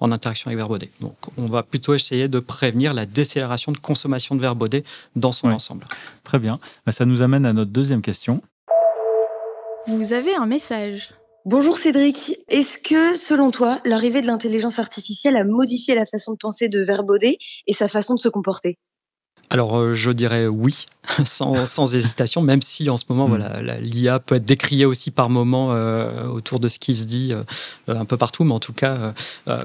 en 0.00 0.12
interaction 0.12 0.48
avec 0.48 0.58
Verbaudet. 0.58 0.90
Donc 1.00 1.16
on 1.36 1.46
va 1.46 1.62
plutôt 1.62 1.94
essayer 1.94 2.28
de 2.28 2.40
prévenir 2.40 2.94
la 2.94 3.06
décélération 3.06 3.72
de 3.72 3.78
consommation 3.78 4.34
de 4.34 4.40
Verbaudet 4.40 4.84
dans 5.16 5.32
son 5.32 5.48
ensemble. 5.48 5.86
Très 6.24 6.38
bien. 6.38 6.58
Bah, 6.86 6.92
ça 6.92 7.04
nous 7.04 7.22
amène 7.22 7.44
à 7.46 7.52
notre 7.52 7.70
deuxième 7.70 8.02
question. 8.02 8.42
Vous 9.86 10.12
avez 10.12 10.34
un 10.34 10.46
message. 10.46 11.10
Bonjour 11.50 11.78
Cédric, 11.78 12.38
est-ce 12.48 12.76
que 12.76 13.16
selon 13.16 13.50
toi, 13.50 13.80
l'arrivée 13.86 14.20
de 14.20 14.26
l'intelligence 14.26 14.78
artificielle 14.78 15.34
a 15.34 15.44
modifié 15.44 15.94
la 15.94 16.04
façon 16.04 16.32
de 16.32 16.36
penser 16.36 16.68
de 16.68 16.84
Verbaudet 16.84 17.38
et 17.66 17.72
sa 17.72 17.88
façon 17.88 18.16
de 18.16 18.20
se 18.20 18.28
comporter? 18.28 18.76
Alors, 19.50 19.76
euh, 19.76 19.94
je 19.94 20.10
dirais 20.10 20.46
oui. 20.46 20.86
sans, 21.24 21.64
sans, 21.64 21.94
hésitation, 21.94 22.42
même 22.42 22.60
si 22.60 22.90
en 22.90 22.98
ce 22.98 23.04
moment, 23.08 23.28
mm. 23.28 23.30
voilà, 23.30 23.80
l'IA 23.80 24.18
peut 24.18 24.34
être 24.34 24.44
décriée 24.44 24.84
aussi 24.84 25.10
par 25.10 25.30
moments 25.30 25.68
autour 26.30 26.60
de 26.60 26.68
ce 26.68 26.78
qui 26.78 26.94
se 26.94 27.04
dit 27.04 27.32
un 27.86 28.04
peu 28.04 28.18
partout, 28.18 28.44
mais 28.44 28.52
en 28.52 28.60
tout 28.60 28.74
cas, 28.74 29.14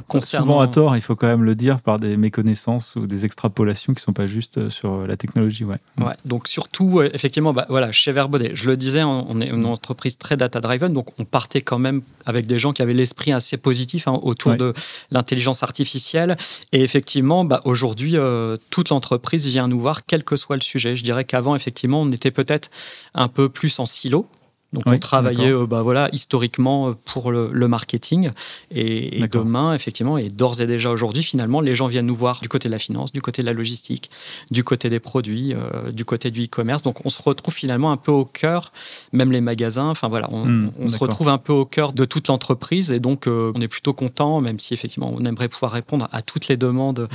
concernant... 0.07 0.45
Souvent 0.45 0.59
à 0.61 0.69
tort, 0.69 0.95
il 0.95 1.01
faut 1.01 1.17
quand 1.17 1.27
même 1.27 1.43
le 1.43 1.53
dire, 1.53 1.81
par 1.81 1.99
des 1.99 2.15
méconnaissances 2.15 2.95
ou 2.95 3.07
des 3.07 3.25
extrapolations 3.25 3.93
qui 3.93 3.97
ne 3.97 4.03
sont 4.03 4.13
pas 4.13 4.25
justes 4.25 4.69
sur 4.69 5.05
la 5.05 5.17
technologie. 5.17 5.65
Ouais. 5.65 5.79
ouais 5.99 6.13
donc 6.23 6.47
surtout, 6.47 7.01
effectivement, 7.01 7.51
bah, 7.51 7.65
voilà, 7.67 7.91
chez 7.91 8.13
Verbaudet, 8.13 8.51
je 8.53 8.65
le 8.65 8.77
disais, 8.77 9.03
on 9.03 9.41
est 9.41 9.47
une 9.47 9.65
entreprise 9.65 10.17
très 10.17 10.37
data-driven, 10.37 10.93
donc 10.93 11.07
on 11.19 11.25
partait 11.25 11.61
quand 11.61 11.79
même 11.79 12.03
avec 12.25 12.45
des 12.45 12.57
gens 12.57 12.71
qui 12.71 12.81
avaient 12.81 12.93
l'esprit 12.93 13.33
assez 13.33 13.57
positif 13.57 14.07
hein, 14.07 14.19
autour 14.23 14.55
de 14.55 14.73
l'intelligence 15.11 15.63
artificielle. 15.63 16.37
Et 16.71 16.81
effectivement, 16.81 17.45
bah, 17.45 17.61
aujourd'hui, 17.65 18.17
euh, 18.17 18.57
toute 18.69 18.89
l'entreprise 18.89 19.45
vient 19.45 19.67
nous 19.73 19.79
voir, 19.79 20.05
quel 20.05 20.23
que 20.23 20.37
soit 20.37 20.55
le 20.55 20.61
sujet. 20.61 20.95
Je 20.95 21.03
dirais 21.03 21.25
qu'avant, 21.25 21.55
effectivement, 21.55 22.01
on 22.01 22.11
était 22.11 22.31
peut-être 22.31 22.69
un 23.13 23.27
peu 23.27 23.49
plus 23.49 23.79
en 23.79 23.85
silo. 23.85 24.27
Donc 24.73 24.83
on 24.87 24.97
travaillait 24.97 25.51
euh, 25.51 25.67
bah, 25.67 25.81
voilà, 25.81 26.09
historiquement 26.11 26.89
euh, 26.89 26.93
pour 27.05 27.31
le, 27.31 27.67
marketing. 27.67 28.31
Et, 28.71 29.23
demain, 29.31 29.73
effectivement, 29.73 30.17
et 30.17 30.29
d'ores 30.29 30.59
et 30.59 30.65
déjà 30.65 30.89
aujourd'hui, 30.89 31.23
finalement, 31.23 31.61
les 31.61 31.75
gens 31.75 31.87
viennent 31.87 32.07
nous 32.07 32.15
voir 32.15 32.41
du 32.41 32.49
côté 32.49 32.67
de 32.67 32.73
la 32.73 32.79
finance, 32.79 33.11
du 33.11 33.21
côté 33.21 33.41
de 33.41 33.47
la 33.47 33.53
logistique, 33.53 34.09
du 34.51 34.63
côté 34.63 34.89
des 34.89 34.99
produits, 34.99 35.53
euh, 35.53 35.91
du 35.91 36.05
côté 36.05 36.31
du 36.31 36.45
e-commerce. 36.45 36.81
Donc 36.81 37.05
on 37.05 37.09
se 37.09 37.21
retrouve 37.21 37.53
finalement 37.53 37.91
un 37.91 37.97
peu 37.97 38.11
au 38.11 38.25
cœur, 38.25 38.73
même 39.11 39.31
les 39.31 39.41
magasins, 39.41 39.89
enfin 39.89 40.07
voilà, 40.07 40.27
on, 40.31 40.45
hmm, 40.45 40.71
on 40.79 40.87
se 40.87 40.97
retrouve 40.97 41.29
un 41.29 41.37
peu 41.37 41.53
au 41.53 41.65
cœur 41.65 41.93
de 41.93 42.05
toute 42.05 42.27
l'entreprise. 42.27 42.91
Et 42.91 42.99
donc 42.99 43.27
on 43.27 43.61
est 43.61 43.67
plutôt 43.67 43.93
content, 43.93 44.41
même 44.41 44.59
si 44.59 44.73
effectivement 44.73 45.13
on 45.15 45.23
aimerait 45.23 45.49
pouvoir 45.49 45.71
répondre 45.71 46.09
à 46.11 46.21
toutes 46.21 46.47
les 46.47 46.57
demandes 46.57 47.07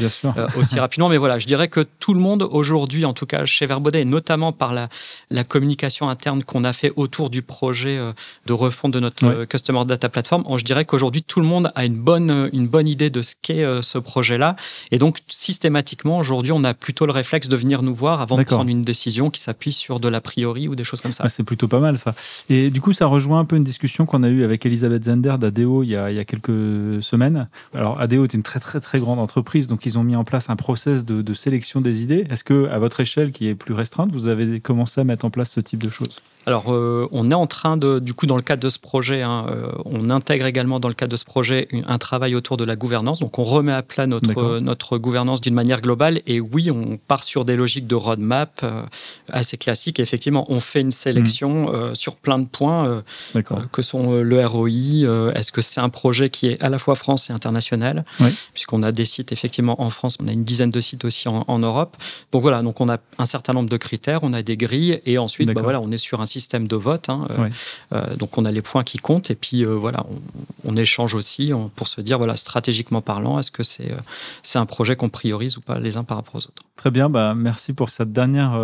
aussi 0.57 0.79
rapidement. 0.79 1.09
Mais 1.09 1.19
voilà, 1.19 1.38
je 1.38 1.47
dirais 1.47 1.69
que 1.69 1.81
tout 1.99 2.15
le 2.15 2.21
monde 2.21 2.49
aujourd'hui, 2.49 3.05
en 3.05 3.12
tout 3.12 3.27
cas 3.27 3.45
chez 3.45 3.67
Verbaudet, 3.67 4.03
et 4.03 4.05
notamment 4.05 4.53
par 4.53 4.73
la, 4.73 4.88
la 5.31 5.45
communication 5.45 6.09
interne 6.09 6.45
qu'on 6.45 6.65
a 6.65 6.73
fait 6.73 6.93
autour 6.97 7.31
du 7.31 7.43
projet 7.49 7.99
euh, 7.99 8.12
de 8.47 8.52
refonte 8.52 8.93
de 8.93 9.00
notre 9.00 9.26
euh, 9.26 9.47
Customer 9.47 9.85
Data 9.85 10.09
Platform, 10.09 10.45
je 10.57 10.64
dirais 10.64 10.85
qu'aujourd'hui, 10.85 11.25
tout 11.25 11.40
le 11.40 11.47
monde 11.47 11.73
a 11.75 11.85
une 11.85 11.97
bonne, 11.97 12.31
euh, 12.31 12.49
une 12.52 12.69
bonne 12.69 12.87
idée 12.87 13.11
de 13.11 13.23
ce 13.23 13.35
qu'est 13.43 13.67
ce 13.83 13.99
projet-là. 13.99 14.55
Et 14.93 14.99
donc, 14.99 15.19
systématiquement, 15.26 16.19
aujourd'hui, 16.19 16.52
on 16.52 16.62
a 16.62 16.75
plutôt 16.75 17.07
le 17.07 17.12
réflexe 17.12 17.49
de 17.49 17.57
venir 17.57 17.83
nous 17.83 17.95
voir 17.95 18.21
avant 18.21 18.37
de 18.37 18.45
prendre 18.45 18.71
une 18.71 18.83
décision 18.83 19.31
qui 19.31 19.40
s'appuie 19.40 19.73
sur 19.73 19.99
de 19.99 20.09
l'a 20.09 20.21
priori 20.21 20.69
ou 20.69 20.76
des 20.76 20.85
choses 20.85 21.00
comme 21.00 21.12
ça. 21.12 21.25
Ah, 21.26 21.28
c'est 21.28 21.43
plutôt 21.43 21.67
pas 21.67 21.81
mal, 21.81 21.99
ça. 21.99 22.14
Et 22.49 22.71
du 22.71 22.81
coup, 22.81 22.93
ça 22.93 23.07
rejoint 23.07 23.40
un 23.40 23.45
peu 23.45 23.57
une 23.57 23.64
discussion 23.64 24.07
qu'on 24.07 24.23
a 24.23 24.28
eue 24.28 24.45
avec 24.45 24.64
Elisabeth 24.64 25.05
Zender 25.05 25.35
d'ADO 25.40 25.83
il, 25.83 25.88
y 25.88 25.97
a, 25.97 26.11
il 26.11 26.17
y 26.17 26.21
a 26.21 26.25
quelques 26.25 27.02
semaines. 27.02 27.49
Alors, 27.75 28.00
ADO 28.00 28.25
est 28.25 28.35
une 28.35 28.43
très, 28.43 28.61
très, 28.61 28.81
très 28.81 29.00
grande 29.00 29.19
entreprise, 29.19 29.67
donc 29.67 29.87
ils 29.87 29.99
ont 29.99 30.05
mis 30.05 30.17
en 30.17 30.25
place 30.25 30.50
un 30.50 30.57
process 30.57 31.05
de, 31.05 31.23
de 31.23 31.35
sélection 31.35 31.81
des 31.81 32.02
idées. 32.02 32.26
Est-ce 32.31 32.45
que, 32.45 32.69
à 32.69 32.78
votre 32.78 33.00
échelle, 33.00 33.33
qui 33.33 33.49
est 33.49 33.55
plus 33.55 33.75
restreinte, 33.75 34.12
vous 34.12 34.28
avez 34.28 34.61
commencé 34.61 35.00
à 35.00 35.05
mettre 35.05 35.25
en 35.25 35.31
place 35.31 35.50
ce 35.50 35.61
type 35.61 35.83
de 35.83 35.88
choses? 35.88 36.21
Alors, 36.49 36.64
on 37.12 37.31
est 37.31 37.35
en 37.35 37.47
train 37.47 37.76
de, 37.76 37.99
du 37.99 38.14
coup, 38.14 38.26
dans 38.26 38.37
le 38.37 38.43
cadre 38.43 38.62
de 38.62 38.71
ce 38.71 38.78
projet, 38.78 39.23
hein, 39.23 39.47
euh, 39.50 39.71
on 39.85 40.09
intègre 40.09 40.47
également 40.47 40.81
dans 40.81 40.88
le 40.88 40.95
cadre 40.95 41.12
de 41.12 41.17
ce 41.17 41.25
projet 41.25 41.69
un 41.87 41.99
travail 41.99 42.35
autour 42.35 42.57
de 42.57 42.64
la 42.64 42.75
gouvernance. 42.75 43.21
Donc, 43.21 43.38
on 43.38 43.45
remet 43.45 43.73
à 43.73 43.83
plat 43.83 44.07
notre, 44.07 44.59
notre 44.59 44.97
gouvernance 44.97 45.43
d'une 45.43 45.55
manière 45.55 45.83
globale. 45.83 46.23
Et 46.26 46.40
oui, 46.40 46.71
on 46.71 46.97
part 46.97 47.25
sur 47.25 47.45
des 47.45 47.55
logiques 47.55 47.87
de 47.87 47.95
roadmap 47.95 48.61
euh, 48.62 48.83
assez 49.31 49.59
classiques. 49.59 50.00
Et 50.00 50.02
effectivqu'on, 50.02 50.47
on 50.49 50.61
fait 50.61 50.81
une 50.81 50.90
sélection 50.90 51.71
hmm. 51.71 51.75
euh, 51.75 51.95
sur 51.95 52.17
plein 52.17 52.38
de 52.38 52.47
points 52.47 53.02
que 53.73 53.83
sont 53.83 54.14
le 54.14 54.47
ROI. 54.47 55.35
Est-ce 55.35 55.52
que 55.52 55.61
c'est 55.61 55.81
un 55.81 55.90
projet 55.90 56.31
qui 56.31 56.47
est 56.47 56.62
à 56.62 56.71
la 56.71 56.78
fois 56.78 56.95
France 56.95 57.28
et 57.28 57.33
international? 57.33 58.05
Puisqu'on 58.55 58.83
a 58.83 58.93
des 58.93 59.05
sites 59.05 59.33
effectivement 59.33 59.83
en 59.83 59.90
France, 59.90 60.17
on 60.21 60.28
a 60.28 60.33
une 60.33 60.45
dizaine 60.45 60.71
de 60.71 60.81
sites 60.81 61.05
aussi 61.05 61.28
en, 61.28 61.59
Europe. 61.59 61.97
Donc 62.33 62.43
voilà, 62.43 62.62
donc 62.62 62.81
on 62.81 62.88
a 62.88 62.99
un 63.19 63.26
certain 63.26 63.52
nombre 63.52 63.69
de 63.69 63.76
critères, 63.76 64.21
on 64.23 64.33
a 64.33 64.43
des 64.43 64.57
grilles 64.57 65.00
et 65.05 65.19
ensuite, 65.19 65.52
bah, 65.52 65.61
voilà, 65.62 65.81
on 65.81 65.90
est 65.90 65.99
sur 65.99 66.21
un 66.21 66.26
système 66.38 66.68
de 66.68 66.76
vote. 66.76 67.09
Hein, 67.09 67.26
euh, 67.92 68.16
donc 68.16 68.38
on 68.38 68.45
a 68.45 68.50
les 68.50 68.62
points 68.62 68.85
qui 68.85 68.99
comptent 68.99 69.30
et 69.30 69.35
puis 69.35 69.64
euh, 69.64 69.75
voilà, 69.75 70.07
on, 70.64 70.76
échange 70.76 71.14
aussi 71.14 71.50
pour 71.75 71.88
se 71.88 72.00
dire 72.00 72.18
voilà 72.18 72.37
stratégiquement 72.37 73.00
parlant, 73.00 73.40
est-ce 73.40 73.50
que 73.50 73.64
c'est 73.64 73.90
euh, 73.90 73.97
c'est 74.45 74.61
un 74.61 74.66
projet 74.66 74.95
qu'on 74.95 75.09
priorise 75.09 75.57
ou 75.57 75.61
pas 75.61 75.80
les 75.80 75.97
uns 75.97 76.04
par 76.04 76.18
rapport 76.18 76.37
aux 76.37 76.45
autres. 76.47 76.62
Très 76.76 76.92
bien, 76.92 77.11
bah 77.11 77.35
merci 77.35 77.73
pour 77.73 77.90
cette 77.90 78.12
dernière 78.12 78.57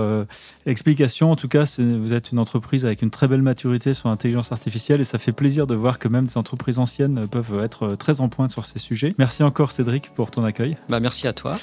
explication. 0.66 1.32
En 1.32 1.36
tout 1.36 1.48
cas, 1.48 1.64
vous 1.78 2.14
êtes 2.14 2.30
une 2.30 2.38
entreprise 2.38 2.84
avec 2.84 3.02
une 3.02 3.10
très 3.10 3.26
belle 3.26 3.42
maturité 3.42 3.92
sur 3.92 4.08
l'intelligence 4.08 4.52
artificielle 4.52 5.00
et 5.00 5.04
ça 5.04 5.18
fait 5.18 5.32
plaisir 5.32 5.66
de 5.66 5.74
voir 5.74 5.98
que 5.98 6.06
même 6.06 6.26
des 6.26 6.38
entreprises 6.38 6.78
anciennes 6.78 7.26
peuvent 7.26 7.60
être 7.64 7.96
très 7.96 8.20
en 8.20 8.28
pointe 8.28 8.52
sur 8.52 8.66
ces 8.66 8.78
sujets. 8.78 9.16
Merci 9.18 9.42
encore 9.42 9.72
Cédric 9.72 10.10
pour 10.14 10.30
ton 10.30 10.42
accueil. 10.42 10.76
Bah 10.88 11.00
merci 11.00 11.26
à 11.26 11.32
toi. 11.32 11.56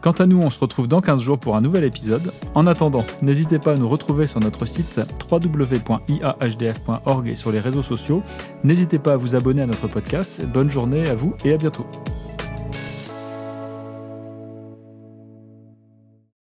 Quant 0.00 0.12
à 0.12 0.26
nous, 0.26 0.40
on 0.40 0.50
se 0.50 0.58
retrouve 0.58 0.88
dans 0.88 1.00
15 1.00 1.20
jours 1.20 1.38
pour 1.38 1.56
un 1.56 1.60
nouvel 1.60 1.84
épisode. 1.84 2.32
En 2.54 2.66
attendant, 2.66 3.04
n'hésitez 3.20 3.58
pas 3.58 3.72
à 3.72 3.76
nous 3.76 3.88
retrouver 3.88 4.26
sur 4.26 4.40
notre 4.40 4.64
site 4.64 5.00
www.iahdf.org 5.30 7.28
et 7.28 7.34
sur 7.34 7.52
les 7.52 7.60
réseaux 7.60 7.82
sociaux. 7.82 8.22
N'hésitez 8.64 8.98
pas 8.98 9.12
à 9.12 9.16
vous 9.16 9.34
abonner 9.34 9.62
à 9.62 9.66
notre 9.66 9.88
podcast. 9.88 10.40
Bonne 10.46 10.70
journée 10.70 11.08
à 11.08 11.14
vous 11.14 11.34
et 11.44 11.52
à 11.52 11.56
bientôt. 11.58 11.86